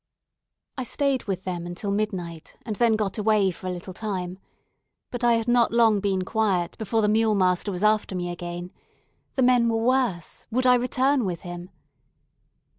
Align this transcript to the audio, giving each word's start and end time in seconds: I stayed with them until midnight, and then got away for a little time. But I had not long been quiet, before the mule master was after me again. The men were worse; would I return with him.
I 0.79 0.83
stayed 0.83 1.25
with 1.25 1.43
them 1.43 1.67
until 1.67 1.91
midnight, 1.91 2.57
and 2.65 2.75
then 2.77 2.95
got 2.95 3.19
away 3.19 3.51
for 3.51 3.67
a 3.67 3.71
little 3.71 3.93
time. 3.93 4.39
But 5.11 5.23
I 5.23 5.33
had 5.33 5.47
not 5.47 5.71
long 5.71 5.99
been 5.99 6.23
quiet, 6.23 6.75
before 6.79 7.03
the 7.03 7.07
mule 7.07 7.35
master 7.35 7.71
was 7.71 7.83
after 7.83 8.15
me 8.15 8.31
again. 8.31 8.71
The 9.35 9.43
men 9.43 9.69
were 9.69 9.77
worse; 9.77 10.47
would 10.49 10.65
I 10.65 10.73
return 10.73 11.23
with 11.23 11.41
him. 11.41 11.69